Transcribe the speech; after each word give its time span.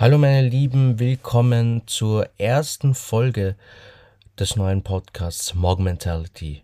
Hallo 0.00 0.16
meine 0.16 0.48
Lieben, 0.48 1.00
willkommen 1.00 1.82
zur 1.86 2.28
ersten 2.38 2.94
Folge 2.94 3.56
des 4.38 4.54
neuen 4.54 4.84
Podcasts 4.84 5.56
Morg 5.56 5.80
Mentality. 5.80 6.62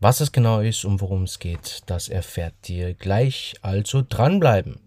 Was 0.00 0.20
es 0.20 0.32
genau 0.32 0.58
ist 0.58 0.84
und 0.84 1.00
worum 1.00 1.22
es 1.22 1.38
geht, 1.38 1.82
das 1.86 2.08
erfährt 2.08 2.68
ihr 2.68 2.94
gleich, 2.94 3.54
also 3.62 4.02
dranbleiben. 4.02 4.80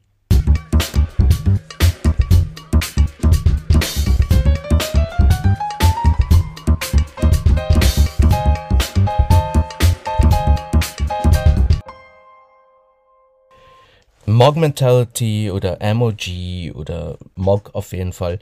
Mog 14.37 14.55
Mentality 14.55 15.49
oder 15.49 15.79
MOG 15.95 16.75
oder 16.75 17.17
Mog 17.33 17.71
auf 17.73 17.91
jeden 17.91 18.13
Fall. 18.13 18.37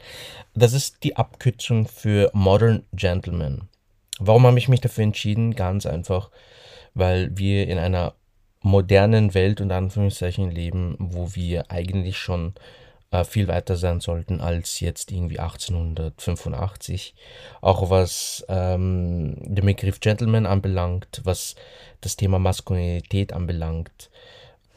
Das 0.54 0.74
ist 0.74 1.06
die 1.06 1.16
Abkürzung 1.16 1.88
für 1.88 2.30
Modern 2.34 2.84
Gentleman. 2.92 3.70
Warum 4.20 4.46
habe 4.46 4.60
ich 4.60 4.68
mich 4.68 4.82
dafür 4.82 5.06
entschieden? 5.06 5.56
Ganz 5.56 5.86
einfach, 5.86 6.32
weil 6.96 7.38
wir 7.38 7.70
in 7.70 7.78
einer 7.78 8.14
modernen 8.60 9.34
Welt 9.34 9.62
und 9.62 9.72
Anführungszeichen 9.72 10.52
leben, 10.52 10.98
wo 11.00 11.34
wir 11.34 11.72
eigentlich 11.72 12.18
schon 12.18 12.56
äh, 13.12 13.24
viel 13.24 13.48
weiter 13.48 13.78
sein 13.78 14.02
sollten 14.02 14.42
als 14.42 14.82
jetzt 14.82 15.14
irgendwie 15.14 15.40
1885. 15.40 17.16
Auch 17.62 17.90
was 17.90 18.46
ähm, 18.50 19.38
den 19.40 19.66
Begriff 19.66 20.02
Gentleman 20.02 20.46
anbelangt, 20.46 21.22
was 21.24 21.56
das 22.02 22.18
Thema 22.18 22.38
Maskulinität 22.38 23.32
anbelangt. 23.32 24.10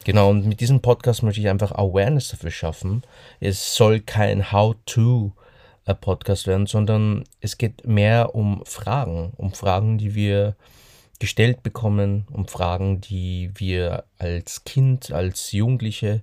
Genau, 0.05 0.31
und 0.31 0.47
mit 0.47 0.61
diesem 0.61 0.81
Podcast 0.81 1.23
möchte 1.23 1.41
ich 1.41 1.49
einfach 1.49 1.73
Awareness 1.73 2.29
dafür 2.29 2.51
schaffen. 2.51 3.03
Es 3.41 3.75
soll 3.75 4.01
kein 4.01 4.53
How-to-Podcast 4.53 6.47
werden, 6.47 6.67
sondern 6.67 7.25
es 7.41 7.59
geht 7.59 7.87
mehr 7.87 8.35
um 8.35 8.63
Fragen, 8.65 9.33
um 9.37 9.53
Fragen, 9.53 9.99
die 9.99 10.15
wir 10.15 10.57
gestellt 11.19 11.63
bekommen, 11.63 12.27
um 12.33 12.47
Fragen, 12.47 13.01
die 13.01 13.51
wir 13.55 14.05
als 14.19 14.65
Kind, 14.65 15.13
als 15.13 15.53
Jugendliche 15.53 16.23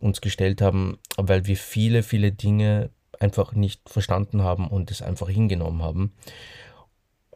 uns 0.00 0.20
gestellt 0.20 0.60
haben, 0.60 0.98
weil 1.16 1.46
wir 1.46 1.56
viele, 1.56 2.02
viele 2.02 2.32
Dinge 2.32 2.90
einfach 3.20 3.52
nicht 3.52 3.88
verstanden 3.88 4.42
haben 4.42 4.68
und 4.68 4.90
es 4.90 5.00
einfach 5.00 5.28
hingenommen 5.28 5.82
haben. 5.82 6.12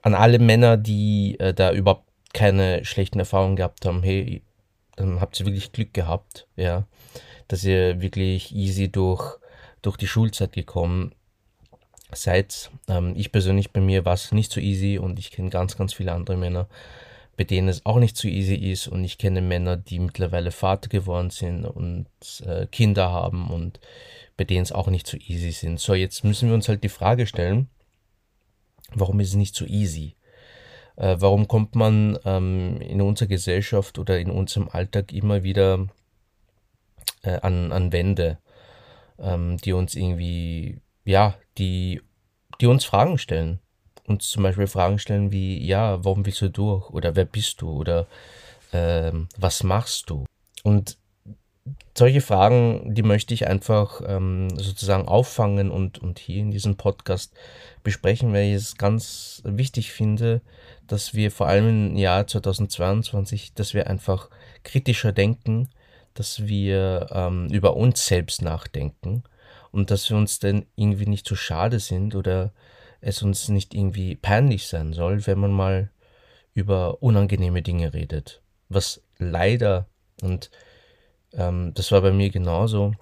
An 0.02 0.14
alle 0.14 0.38
Männer, 0.38 0.77
die 0.77 1.36
äh, 1.38 1.54
da 1.54 1.72
überhaupt 1.72 2.06
keine 2.32 2.84
schlechten 2.84 3.19
Erfahrungen 3.19 3.56
gehabt 3.56 3.86
haben, 3.86 4.02
hey, 4.02 4.42
dann 4.97 5.20
habt 5.20 5.39
ihr 5.39 5.47
wirklich 5.47 5.72
Glück 5.72 5.94
gehabt, 5.94 6.47
ja, 6.56 6.86
dass 7.48 7.64
ihr 7.64 8.00
wirklich 8.00 8.55
easy 8.55 8.91
durch, 8.91 9.38
durch 9.83 9.97
die 9.97 10.08
Schulzeit 10.08 10.53
gekommen 10.53 11.14
seid. 12.12 12.70
Ähm, 12.88 13.14
ich 13.16 13.33
persönlich, 13.33 13.72
bei 13.72 13.80
mir 13.80 14.05
war 14.05 14.14
es 14.14 14.33
nicht 14.33 14.53
so 14.53 14.61
easy 14.61 14.98
und 14.98 15.19
ich 15.19 15.30
kenne 15.30 15.50
ganz, 15.50 15.77
ganz 15.77 15.94
viele 15.94 16.12
andere 16.12 16.36
Männer, 16.36 16.69
bei 17.36 17.44
denen 17.44 17.69
es 17.69 17.84
auch 17.84 17.98
nicht 17.98 18.16
so 18.16 18.28
easy 18.28 18.55
ist 18.55 18.88
und 18.88 19.05
ich 19.05 19.19
kenne 19.19 19.42
Männer, 19.42 19.77
die 19.77 19.98
mittlerweile 19.98 20.50
Vater 20.50 20.88
geworden 20.88 21.31
sind 21.31 21.66
und 21.66 22.06
äh, 22.44 22.66
Kinder 22.66 23.10
haben 23.12 23.50
und 23.50 23.81
bei 24.36 24.44
denen 24.44 24.62
es 24.62 24.72
auch 24.72 24.88
nicht 24.88 25.06
so 25.06 25.16
easy 25.16 25.53
sind. 25.53 25.81
So, 25.81 25.94
jetzt 25.94 26.25
müssen 26.25 26.48
wir 26.48 26.55
uns 26.55 26.69
halt 26.69 26.83
die 26.83 26.88
Frage 26.88 27.27
stellen, 27.27 27.69
warum 28.94 29.20
ist 29.20 29.28
es 29.28 29.34
nicht 29.34 29.55
so 29.55 29.66
easy? 29.66 30.16
Äh, 30.97 31.16
warum 31.20 31.47
kommt 31.47 31.75
man 31.75 32.19
ähm, 32.25 32.80
in 32.80 33.00
unserer 33.00 33.28
Gesellschaft 33.28 33.98
oder 33.98 34.19
in 34.19 34.30
unserem 34.30 34.69
Alltag 34.69 35.12
immer 35.12 35.42
wieder 35.42 35.86
äh, 37.22 37.38
an, 37.41 37.72
an 37.72 37.92
Wände, 37.92 38.38
ähm, 39.19 39.58
die 39.58 39.72
uns 39.72 39.94
irgendwie, 39.94 40.80
ja, 41.05 41.34
die, 41.58 42.00
die 42.61 42.66
uns 42.66 42.84
Fragen 42.84 43.19
stellen? 43.19 43.61
Uns 44.06 44.28
zum 44.28 44.42
Beispiel 44.42 44.69
Fragen 44.69 44.98
stellen 44.98 45.33
wie, 45.33 45.64
ja, 45.64 46.05
warum 46.05 46.25
willst 46.25 46.41
du 46.41 46.48
durch? 46.48 46.91
Oder 46.91 47.16
wer 47.16 47.25
bist 47.25 47.60
du? 47.60 47.70
Oder 47.70 48.06
ähm, 48.72 49.28
was 49.37 49.62
machst 49.62 50.10
du? 50.10 50.25
Und 50.62 50.97
solche 51.97 52.21
Fragen, 52.21 52.94
die 52.94 53.03
möchte 53.03 53.34
ich 53.34 53.47
einfach 53.47 54.00
ähm, 54.06 54.50
sozusagen 54.56 55.09
auffangen 55.09 55.71
und, 55.71 55.99
und 55.99 56.19
hier 56.19 56.41
in 56.41 56.50
diesem 56.50 56.77
Podcast 56.77 57.34
besprechen, 57.82 58.32
weil 58.32 58.49
ich 58.49 58.54
es 58.54 58.77
ganz 58.77 59.43
wichtig 59.44 59.93
finde, 59.93 60.43
dass 60.87 61.15
wir 61.15 61.31
vor 61.31 61.49
allem 61.49 61.91
im 61.91 61.97
Jahr 61.97 62.26
2022, 62.26 63.55
dass 63.55 63.75
wir 63.75 63.88
einfach 63.88 64.31
kritischer 64.62 65.12
denken, 65.12 65.69
dass 66.15 66.47
wir 66.47 67.09
ähm, 67.10 67.49
über 67.49 67.76
uns 67.76 68.06
selbst 68.06 68.43
nachdenken 68.43 69.25
und 69.72 69.91
dass 69.91 70.09
wir 70.10 70.16
uns 70.16 70.38
dann 70.38 70.66
irgendwie 70.76 71.06
nicht 71.06 71.26
zu 71.26 71.34
so 71.34 71.38
schade 71.38 71.81
sind 71.81 72.15
oder 72.15 72.53
es 73.00 73.22
uns 73.22 73.49
nicht 73.49 73.75
irgendwie 73.75 74.16
peinlich 74.16 74.66
sein 74.66 74.93
soll, 74.93 75.26
wenn 75.26 75.38
man 75.38 75.53
mal 75.53 75.91
über 76.55 77.03
unangenehme 77.03 77.62
Dinge 77.62 77.93
redet. 77.93 78.41
Was 78.69 79.03
leider, 79.19 79.87
und 80.22 80.50
ähm, 81.36 81.72
das 81.74 81.92
war 81.92 82.00
bei 82.00 82.12
mir 82.12 82.30
genauso, 82.30 82.94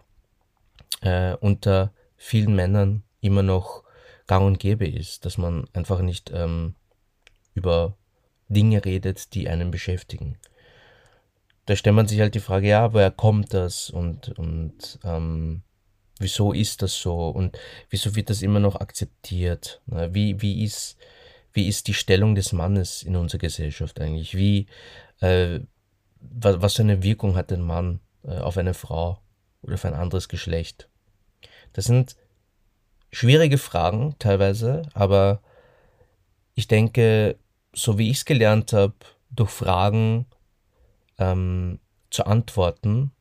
äh, 1.00 1.34
unter 1.37 1.93
vielen 2.17 2.55
Männern 2.55 3.03
immer 3.21 3.43
noch 3.43 3.84
gang 4.27 4.45
und 4.45 4.59
gäbe 4.59 4.87
ist, 4.87 5.25
dass 5.25 5.39
man 5.39 5.67
einfach 5.72 6.00
nicht 6.00 6.31
ähm, 6.34 6.75
über 7.55 7.97
Dinge 8.49 8.84
redet, 8.84 9.34
die 9.34 9.49
einen 9.49 9.71
beschäftigen. 9.71 10.39
Da 11.67 11.77
stellt 11.77 11.97
man 11.97 12.09
sich 12.09 12.21
halt 12.21 12.34
die 12.34 12.41
Frage, 12.41 12.69
ja, 12.69 12.93
woher 12.93 13.11
kommt 13.11 13.55
das 13.55 13.89
und, 13.89 14.39
und 14.39 14.99
ähm, 15.03 15.62
wieso 16.19 16.53
ist 16.53 16.83
das 16.83 17.00
so 17.00 17.28
und 17.28 17.59
wieso 17.89 18.15
wird 18.17 18.31
das 18.31 18.43
immer 18.43 18.61
noch 18.61 18.77
akzeptiert? 18.77 19.81
Wie, 19.87 20.41
wie, 20.43 20.62
ist, 20.62 20.99
wie 21.53 21.69
ist 21.69 21.87
die 21.89 21.94
Stellung 21.94 22.34
des 22.34 22.53
Mannes 22.53 23.03
in 23.03 23.17
unserer 23.17 23.39
Gesellschaft 23.39 24.00
eigentlich? 24.00 24.37
Wie, 24.37 24.67
äh, 25.21 25.61
was, 26.21 26.61
was 26.61 26.75
für 26.75 26.83
eine 26.83 27.03
Wirkung 27.03 27.37
hat 27.37 27.50
ein 27.53 27.62
Mann 27.62 28.00
auf 28.27 28.57
eine 28.57 28.75
Frau 28.75 29.19
oder 29.62 29.75
auf 29.75 29.85
ein 29.85 29.95
anderes 29.95 30.29
Geschlecht? 30.29 30.89
Das 31.73 31.85
sind 31.87 32.17
schwierige 33.12 33.59
Fragen 33.59 34.17
teilweise, 34.19 34.83
aber 34.95 35.41
ich 36.55 36.69
denke, 36.69 37.37
so 37.73 37.99
wie 37.99 38.11
ich 38.11 38.19
es 38.19 38.25
gelernt 38.25 38.73
habe, 38.73 38.95
durch 39.31 39.51
Fragen 39.51 40.27
ähm, 41.19 41.81
zu 42.11 42.27
antworten. 42.27 43.12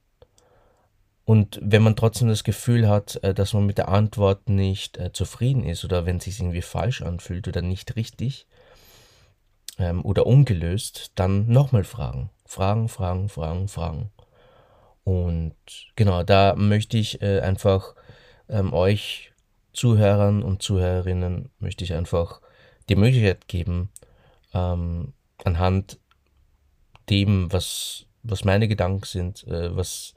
Und 1.25 1.59
wenn 1.61 1.83
man 1.83 1.95
trotzdem 1.95 2.27
das 2.27 2.43
Gefühl 2.43 2.87
hat, 2.87 3.23
äh, 3.23 3.33
dass 3.33 3.53
man 3.53 3.65
mit 3.65 3.77
der 3.77 3.89
Antwort 3.89 4.49
nicht 4.49 4.97
äh, 4.97 5.13
zufrieden 5.13 5.63
ist 5.63 5.85
oder 5.85 6.05
wenn 6.05 6.17
es 6.17 6.25
sich 6.25 6.39
irgendwie 6.39 6.61
falsch 6.61 7.01
anfühlt 7.01 7.47
oder 7.47 7.61
nicht 7.61 7.95
richtig 7.95 8.45
ähm, 9.79 10.03
oder 10.05 10.27
ungelöst, 10.27 11.11
dann 11.15 11.47
nochmal 11.47 11.85
fragen. 11.85 12.29
Fragen, 12.45 12.89
fragen, 12.89 13.29
fragen, 13.29 13.67
fragen. 13.67 14.11
Und 15.03 15.55
genau, 15.95 16.23
da 16.23 16.55
möchte 16.55 16.97
ich 16.97 17.21
äh, 17.21 17.41
einfach 17.41 17.95
ähm, 18.49 18.73
euch 18.73 19.33
Zuhörern 19.73 20.43
und 20.43 20.61
Zuhörerinnen 20.61 21.49
möchte 21.59 21.83
ich 21.83 21.93
einfach 21.93 22.41
die 22.89 22.95
Möglichkeit 22.95 23.47
geben, 23.47 23.89
ähm, 24.53 25.13
anhand 25.43 25.99
dem, 27.09 27.51
was, 27.51 28.05
was 28.21 28.45
meine 28.45 28.67
Gedanken 28.67 29.05
sind, 29.05 29.45
äh, 29.47 29.75
was 29.75 30.13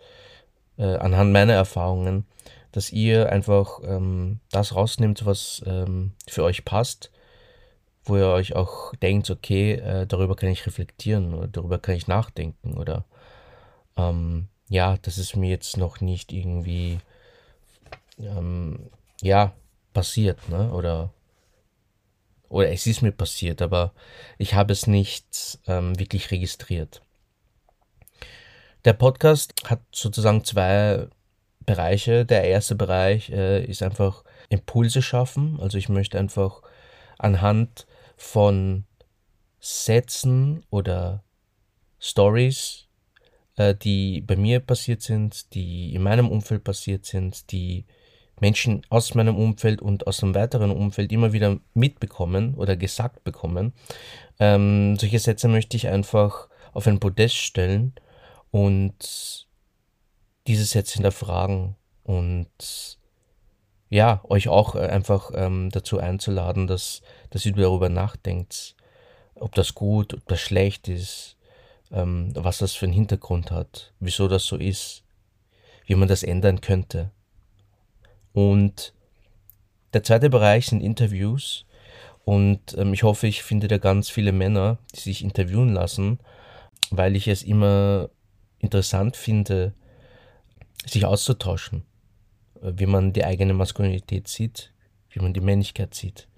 äh, 0.79 0.97
anhand 0.97 1.33
meiner 1.33 1.55
Erfahrungen, 1.55 2.27
dass 2.73 2.93
ihr 2.93 3.31
einfach 3.33 3.81
ähm, 3.83 4.41
das 4.51 4.75
rausnimmt, 4.75 5.25
was 5.25 5.63
ähm, 5.67 6.13
für 6.29 6.45
euch 6.45 6.65
passt, 6.65 7.11
wo 8.05 8.17
ihr 8.17 8.29
euch 8.29 8.55
auch 8.55 8.95
denkt, 8.97 9.31
okay, 9.31 9.73
äh, 9.75 10.07
darüber 10.07 10.37
kann 10.37 10.51
ich 10.51 10.67
reflektieren 10.67 11.35
oder 11.35 11.49
darüber 11.49 11.79
kann 11.79 11.97
ich 11.97 12.07
nachdenken 12.07 12.77
oder 12.77 13.05
ähm, 13.97 14.49
ja, 14.69 14.97
das 15.03 15.19
ist 15.19 15.37
mir 15.37 15.51
jetzt 15.51 15.77
noch 15.77 16.01
nicht 16.01 16.33
irgendwie 16.33 16.99
ähm, 18.19 18.91
ja 19.23 19.53
passiert, 19.93 20.49
ne? 20.49 20.73
Oder 20.73 21.13
oder 22.49 22.71
es 22.71 22.87
ist 22.87 23.03
mir 23.03 23.13
passiert, 23.13 23.61
aber 23.61 23.93
ich 24.39 24.55
habe 24.55 24.73
es 24.73 24.87
nicht 24.87 25.59
ähm, 25.67 25.99
wirklich 25.99 26.31
registriert. 26.31 27.03
Der 28.85 28.93
Podcast 28.93 29.53
hat 29.65 29.81
sozusagen 29.91 30.45
zwei 30.45 31.09
Bereiche. 31.67 32.25
Der 32.25 32.45
erste 32.45 32.77
Bereich 32.77 33.31
äh, 33.31 33.65
ist 33.65 33.83
einfach 33.83 34.23
Impulse 34.49 35.03
schaffen. 35.03 35.59
Also 35.61 35.77
ich 35.77 35.89
möchte 35.89 36.19
einfach 36.19 36.63
anhand 37.19 37.87
von 38.17 38.85
Sätzen 39.59 40.65
oder 40.71 41.25
Stories, 41.99 42.86
äh, 43.57 43.75
die 43.75 44.21
bei 44.21 44.37
mir 44.37 44.61
passiert 44.61 45.03
sind, 45.03 45.55
die 45.55 45.95
in 45.95 46.03
meinem 46.03 46.29
Umfeld 46.31 46.65
passiert 46.65 47.05
sind, 47.05 47.51
die 47.53 47.85
Menschen 48.41 48.83
aus 48.91 49.15
meinem 49.15 49.37
Umfeld 49.37 49.81
und 49.81 50.07
aus 50.07 50.23
einem 50.23 50.35
weiteren 50.35 50.71
Umfeld 50.71 51.11
immer 51.11 51.33
wieder 51.33 51.59
mitbekommen 51.75 52.55
oder 52.55 52.77
gesagt 52.77 53.25
bekommen. 53.25 53.73
Ähm, 54.39 54.97
solche 54.99 55.19
Sätze 55.19 55.49
möchte 55.49 55.77
ich 55.77 55.89
einfach 55.89 56.49
auf 56.73 56.87
ein 56.87 57.01
Podest 57.01 57.37
stellen 57.37 57.95
und 58.51 59.47
diese 60.47 60.65
Sätze 60.65 60.95
hinterfragen 60.95 61.77
und 62.05 62.99
ja, 63.89 64.21
euch 64.25 64.49
auch 64.49 64.75
äh, 64.75 64.81
einfach 64.81 65.31
ähm, 65.35 65.71
dazu 65.71 65.99
einzuladen, 65.99 66.67
dass, 66.67 67.03
dass 67.31 67.47
ihr 67.47 67.53
darüber 67.53 67.89
nachdenkt, 67.89 68.77
ob 69.35 69.55
das 69.55 69.75
gut, 69.75 70.15
ob 70.15 70.27
das 70.27 70.41
schlecht 70.41 70.89
ist, 70.89 71.36
ähm, 71.93 72.31
was 72.35 72.59
das 72.59 72.75
für 72.75 72.87
einen 72.87 72.93
Hintergrund 72.93 73.51
hat, 73.51 73.93
wieso 74.01 74.29
das 74.29 74.45
so 74.45 74.57
ist, 74.57 75.05
wie 75.87 75.95
man 75.95 76.09
das 76.09 76.23
ändern 76.23 76.61
könnte. 76.61 77.11
Und 78.33 78.93
der 79.93 80.03
zweite 80.03 80.29
Bereich 80.29 80.67
sind 80.67 80.83
Interviews. 80.83 81.65
Und 82.25 82.77
ähm, 82.77 82.93
ich 82.93 83.03
hoffe, 83.03 83.27
ich 83.27 83.43
finde 83.43 83.69
da 83.69 83.79
ganz 83.79 84.11
viele 84.11 84.33
Männer, 84.33 84.79
die 84.95 85.01
sich 85.01 85.23
interviewen 85.23 85.73
lassen, 85.73 86.19
weil 86.91 87.17
ich 87.17 87.29
es 87.29 87.43
immer 87.43 88.11
interessant 88.59 89.17
finde, 89.17 89.75
sich 90.85 91.05
auszutauschen, 91.07 91.85
äh, 92.63 92.73
wie 92.77 92.87
man 92.87 93.13
die 93.13 93.25
eigene 93.25 93.55
Maskulinität 93.55 94.29
sieht, 94.29 94.73
wie 95.11 95.21
man 95.21 95.33
die 95.33 95.41
Männlichkeit 95.41 95.95
sieht, 95.95 96.29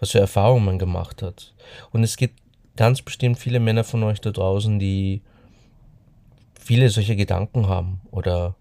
was 0.00 0.10
für 0.12 0.20
Erfahrungen 0.20 0.64
man 0.64 0.78
gemacht 0.78 1.22
hat. 1.22 1.54
Und 1.92 2.02
es 2.02 2.16
gibt 2.16 2.40
ganz 2.76 3.02
bestimmt 3.02 3.38
viele 3.38 3.60
Männer 3.60 3.84
von 3.84 4.02
euch 4.02 4.20
da 4.20 4.30
draußen, 4.30 4.78
die 4.78 5.22
viele 6.58 6.88
solche 6.90 7.16
Gedanken 7.16 7.68
haben 7.68 8.00
oder 8.10 8.56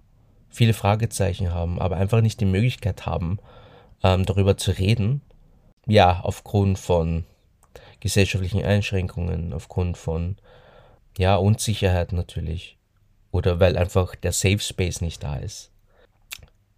viele 0.50 0.74
Fragezeichen 0.74 1.54
haben, 1.54 1.80
aber 1.82 1.98
einfach 1.98 2.22
nicht 2.22 2.40
die 2.40 2.46
Möglichkeit 2.46 3.06
haben, 3.06 3.40
ähm, 4.04 4.26
darüber 4.26 4.58
zu 4.58 4.72
reden. 4.72 5.22
Ja, 5.86 6.22
aufgrund 6.22 6.80
von 6.80 7.26
gesellschaftlichen 8.00 8.64
Einschränkungen, 8.64 9.54
aufgrund 9.54 9.98
von 9.98 10.38
ja, 11.18 11.36
Unsicherheit 11.36 12.12
natürlich. 12.12 12.78
Oder 13.32 13.60
weil 13.60 13.78
einfach 13.78 14.16
der 14.16 14.32
Safe 14.32 14.60
Space 14.60 15.02
nicht 15.02 15.24
da 15.24 15.36
ist. 15.36 15.72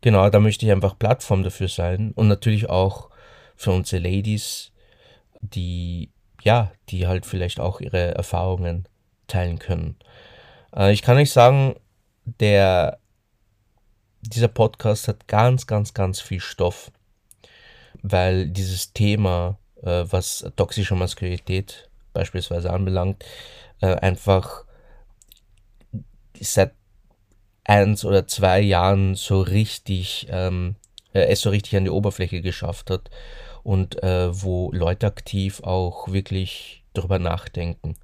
Genau, 0.02 0.30
da 0.30 0.40
möchte 0.40 0.66
ich 0.66 0.72
einfach 0.72 0.98
Plattform 0.98 1.44
dafür 1.44 1.68
sein 1.68 2.12
und 2.16 2.28
natürlich 2.28 2.70
auch 2.70 3.10
für 3.56 3.72
unsere 3.72 4.02
Ladies, 4.02 4.72
die 5.42 6.12
ja, 6.44 6.72
die 6.90 7.08
halt 7.08 7.26
vielleicht 7.26 7.60
auch 7.60 7.82
ihre 7.82 8.16
Erfahrungen 8.16 8.88
teilen 9.28 9.60
können. 9.60 9.96
Äh, 10.76 10.94
ich 10.94 11.02
kann 11.02 11.18
euch 11.18 11.32
sagen, 11.32 11.76
der 12.26 13.00
dieser 14.22 14.48
Podcast 14.48 15.08
hat 15.08 15.28
ganz, 15.28 15.68
ganz, 15.68 15.94
ganz 15.94 16.20
viel 16.20 16.40
Stoff, 16.40 16.92
weil 18.02 18.48
dieses 18.48 18.94
Thema, 18.94 19.58
äh, 19.82 20.04
was 20.10 20.46
toxische 20.56 20.96
Maskulinität 20.96 21.90
beispielsweise 22.14 22.72
anbelangt, 22.72 23.24
äh, 23.82 23.96
einfach 23.96 24.66
seit 26.40 26.74
eins 27.64 28.06
oder 28.06 28.28
zwei 28.28 28.60
Jahren 28.62 29.16
so 29.16 29.42
richtig, 29.42 30.28
ähm, 30.30 30.76
äh, 31.14 31.28
es 31.28 31.42
so 31.42 31.50
richtig 31.50 31.76
an 31.76 31.84
die 31.84 31.90
Oberfläche 31.90 32.42
geschafft 32.42 32.90
hat 32.90 33.10
und 33.68 34.02
äh, 34.02 34.30
wo 34.32 34.72
Leute 34.72 35.08
aktiv 35.08 35.62
auch 35.62 36.08
wirklich 36.08 36.86
darüber 36.94 37.20
nachdenken. 37.20 37.96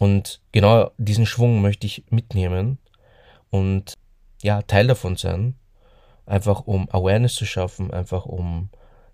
Und 0.00 0.40
genau 0.50 0.90
diesen 0.98 1.24
Schwung 1.24 1.62
möchte 1.62 1.86
ich 1.86 2.02
mitnehmen 2.10 2.78
und 3.50 3.94
ja, 4.42 4.62
Teil 4.62 4.88
davon 4.88 5.14
sein, 5.14 5.54
einfach 6.26 6.66
um 6.66 6.90
Awareness 6.90 7.36
zu 7.36 7.46
schaffen, 7.46 7.92
einfach 7.92 8.26
um 8.26 8.70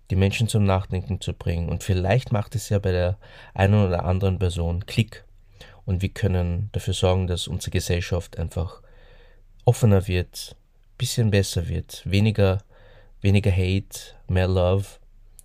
die 0.09 0.15
Menschen 0.15 0.47
zum 0.47 0.63
Nachdenken 0.63 1.21
zu 1.21 1.33
bringen. 1.33 1.69
Und 1.69 1.83
vielleicht 1.83 2.31
macht 2.31 2.55
es 2.55 2.69
ja 2.69 2.79
bei 2.79 2.91
der 2.91 3.19
einen 3.53 3.85
oder 3.85 4.05
anderen 4.05 4.39
Person 4.39 4.87
Klick. 4.87 5.23
Und 5.85 6.01
wir 6.01 6.09
können 6.09 6.69
dafür 6.71 6.95
sorgen, 6.95 7.27
dass 7.27 7.47
unsere 7.47 7.69
Gesellschaft 7.69 8.39
einfach 8.39 8.81
offener 9.65 10.07
wird, 10.07 10.55
bisschen 10.97 11.29
besser 11.29 11.67
wird, 11.67 12.01
weniger, 12.05 12.63
weniger 13.21 13.51
Hate, 13.51 14.15
mehr 14.27 14.47
Love, 14.47 14.85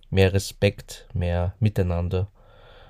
mehr 0.09 0.33
Respekt, 0.33 1.07
mehr 1.13 1.53
Miteinander, 1.59 2.27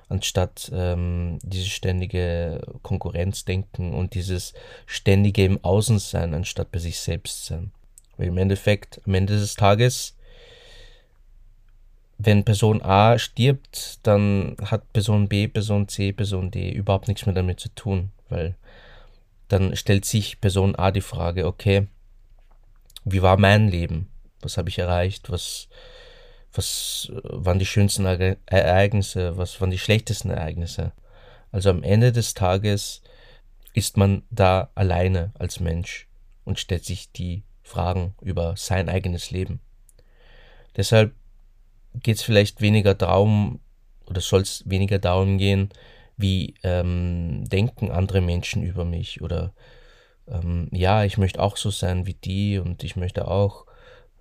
anstatt 0.08 0.72
ähm, 0.74 1.40
dieses 1.44 1.70
ständige 1.70 2.62
Konkurrenzdenken 2.82 3.94
und 3.94 4.16
dieses 4.16 4.54
ständige 4.86 5.46
im 5.46 5.64
Außen 5.64 6.00
sein, 6.00 6.34
anstatt 6.34 6.72
bei 6.72 6.80
sich 6.80 7.00
selbst 7.00 7.46
sein. 7.46 7.72
Weil 8.18 8.28
im 8.28 8.38
Endeffekt, 8.38 9.02
am 9.06 9.14
Ende 9.14 9.38
des 9.40 9.56
Tages, 9.56 10.16
wenn 12.18 12.44
Person 12.44 12.82
A 12.82 13.18
stirbt, 13.18 14.00
dann 14.04 14.58
hat 14.66 14.92
Person 14.92 15.30
B, 15.30 15.48
Person 15.48 15.88
C, 15.88 16.12
Person 16.12 16.52
D 16.52 16.70
überhaupt 16.70 17.08
nichts 17.08 17.26
mehr 17.26 17.36
damit 17.36 17.62
zu 17.62 17.70
tun, 17.70 18.12
weil 18.28 18.56
dann 19.48 19.76
stellt 19.76 20.06
sich 20.06 20.42
Person 20.42 20.76
A 20.76 20.92
die 20.92 21.02
Frage, 21.02 21.46
okay, 21.46 21.88
wie 23.06 23.22
war 23.22 23.38
mein 23.38 23.70
Leben? 23.70 24.10
Was 24.42 24.58
habe 24.58 24.70
ich 24.70 24.80
erreicht? 24.80 25.32
Was, 25.32 25.70
was 26.54 27.12
waren 27.14 27.60
die 27.60 27.66
schönsten 27.66 28.06
Ereignisse? 28.06 29.38
Was 29.38 29.60
waren 29.62 29.72
die 29.72 29.78
schlechtesten 29.78 30.32
Ereignisse? 30.32 30.94
Also 31.52 31.70
am 31.70 31.84
Ende 31.84 32.12
des 32.12 32.34
Tages 32.34 33.02
ist 33.74 33.98
man 33.98 34.24
da 34.30 34.70
alleine 34.76 35.32
als 35.38 35.60
Mensch 35.60 36.08
und 36.46 36.60
stellt 36.60 36.86
sich 36.86 37.12
die 37.12 37.44
Fragen 37.64 38.16
über 38.22 38.56
sein 38.58 38.90
eigenes 38.90 39.32
Leben. 39.32 39.60
Deshalb 40.76 41.14
geht 41.94 42.18
es 42.18 42.24
vielleicht 42.24 42.62
weniger 42.62 42.96
darum, 42.96 43.60
oder 44.08 44.22
soll 44.22 44.42
es 44.42 44.64
weniger 44.66 45.00
darum 45.00 45.38
gehen, 45.38 45.70
wie 46.18 46.56
ähm, 46.64 47.48
denken 47.48 47.92
andere 47.92 48.22
Menschen 48.22 48.64
über 48.64 48.86
mich 48.86 49.22
oder 49.22 49.54
ähm, 50.28 50.68
ja, 50.72 51.04
ich 51.04 51.18
möchte 51.18 51.42
auch 51.42 51.58
so 51.58 51.70
sein 51.70 52.06
wie 52.06 52.14
die 52.14 52.60
und 52.60 52.84
ich 52.84 52.96
möchte 52.96 53.28
auch 53.28 53.66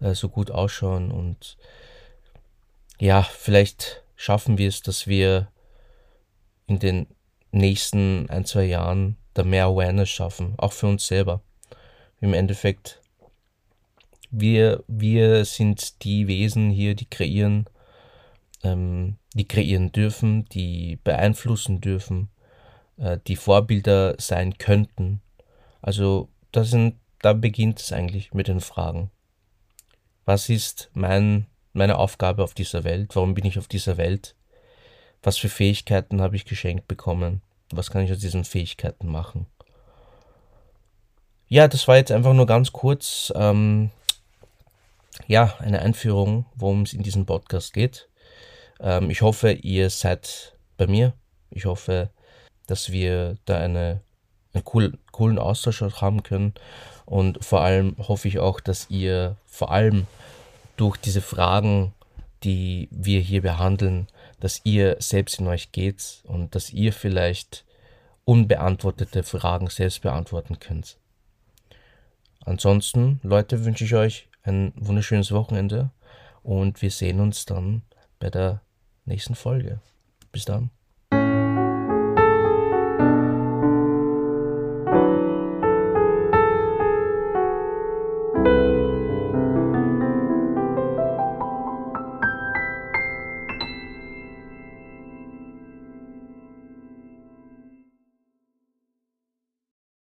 äh, 0.01 0.15
so 0.15 0.29
gut 0.29 0.51
ausschauen 0.51 1.11
und 1.11 1.57
ja, 2.99 3.23
vielleicht 3.23 4.03
schaffen 4.17 4.59
wir 4.59 4.69
es, 4.69 4.83
dass 4.83 5.07
wir 5.07 5.49
in 6.67 6.79
den 6.79 7.07
nächsten 7.51 8.29
ein, 8.31 8.45
zwei 8.45 8.65
Jahren 8.65 9.17
da 9.35 9.45
mehr 9.45 9.67
Awareness 9.67 10.09
schaffen, 10.09 10.55
auch 10.59 10.73
für 10.73 10.87
uns 10.87 11.07
selber. 11.07 11.41
Im 12.21 12.35
Endeffekt 12.35 13.01
wir, 14.31 14.85
wir 14.87 15.45
sind 15.45 16.05
die 16.05 16.27
Wesen 16.27 16.71
hier, 16.71 16.95
die 16.95 17.07
kreieren, 17.07 17.67
ähm, 18.63 19.17
die 19.35 19.47
kreieren 19.47 19.93
dürfen, 19.93 20.45
die 20.47 20.99
beeinflussen 21.03 21.81
dürfen, 21.81 22.29
äh, 22.99 23.19
die 23.27 23.37
Vorbilder 23.37 24.17
sein 24.19 24.59
könnten. 24.59 25.23
Also 25.81 26.29
das 26.53 26.71
sind, 26.71 26.97
da 27.21 27.33
beginnt 27.33 27.81
es 27.81 27.93
eigentlich 27.93 28.35
mit 28.35 28.49
den 28.49 28.61
Fragen. 28.61 29.11
Was 30.25 30.49
ist 30.49 30.91
mein, 30.93 31.47
meine 31.79 31.99
Aufgabe 31.99 32.45
auf 32.45 32.53
dieser 32.53 32.85
Welt? 32.85 33.17
Warum 33.17 33.35
bin 33.35 33.47
ich 33.47 33.59
auf 33.59 33.69
dieser 33.69 33.97
Welt? 33.97 34.35
Was 35.23 35.39
für 35.39 35.49
Fähigkeiten 35.49 36.21
habe 36.21 36.37
ich 36.37 36.45
geschenkt 36.45 36.87
bekommen? 36.89 37.41
Was 37.71 37.91
kann 37.91 38.03
ich 38.03 38.13
aus 38.13 38.19
diesen 38.19 38.45
Fähigkeiten 38.45 39.09
machen? 39.09 39.47
Ja, 41.49 41.67
das 41.67 41.89
war 41.89 41.97
jetzt 41.97 42.13
einfach 42.13 42.35
nur 42.35 42.47
ganz 42.47 42.73
kurz. 42.73 43.33
Ähm, 43.35 43.91
ja, 45.27 45.55
eine 45.59 45.81
Einführung, 45.81 46.45
worum 46.55 46.83
es 46.83 46.93
in 46.93 47.03
diesem 47.03 47.27
Podcast 47.27 47.73
geht. 47.73 48.09
Ähm, 48.81 49.11
ich 49.11 49.23
hoffe, 49.23 49.53
ihr 49.53 49.91
seid 49.91 50.57
bei 50.77 50.87
mir. 50.87 51.15
Ich 51.51 51.65
hoffe, 51.65 52.11
dass 52.67 52.93
wir 52.93 53.37
da 53.45 53.59
eine, 53.59 54.03
einen 54.53 54.65
cool, 54.75 54.99
coolen 55.11 55.39
Austausch 55.39 55.81
haben 55.81 56.23
können. 56.23 56.55
Und 57.07 57.45
vor 57.45 57.63
allem 57.63 57.97
hoffe 57.99 58.29
ich 58.29 58.39
auch, 58.39 58.61
dass 58.61 58.91
ihr 58.91 59.37
vor 59.47 59.71
allem 59.73 60.07
durch 60.79 60.97
diese 60.97 61.21
Fragen, 61.21 61.93
die 62.45 62.89
wir 62.91 63.21
hier 63.21 63.43
behandeln, 63.43 64.07
dass 64.41 64.61
ihr 64.65 64.97
selbst 65.01 65.41
in 65.41 65.49
euch 65.49 65.73
geht 65.73 66.23
und 66.25 66.55
dass 66.55 66.71
ihr 66.71 66.93
vielleicht 66.93 67.65
unbeantwortete 68.25 69.23
Fragen 69.23 69.69
selbst 69.69 70.03
beantworten 70.03 70.61
könnt. 70.61 70.97
Ansonsten, 72.45 73.21
Leute, 73.23 73.65
wünsche 73.65 73.85
ich 73.85 73.95
euch 73.95 74.29
ein 74.43 74.73
wunderschönes 74.77 75.33
Wochenende 75.33 75.91
und 76.43 76.81
wir 76.81 76.91
sehen 76.91 77.21
uns 77.21 77.45
dann 77.45 77.83
bei 78.21 78.31
der 78.31 78.63
nächsten 79.05 79.35
Folge. 79.35 79.81
Bis 80.31 80.45
dann. 80.45 80.71